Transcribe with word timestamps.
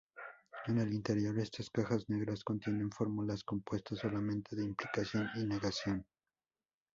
En 0.65 0.79
el 0.79 0.93
interior, 0.95 1.37
estas 1.37 1.69
cajas 1.69 2.09
negras 2.09 2.43
contienen 2.43 2.89
fórmulas 2.89 3.43
compuestas 3.43 3.99
solamente 3.99 4.55
de 4.55 4.63
implicación 4.63 5.29
y 5.35 5.45
negación. 5.45 6.07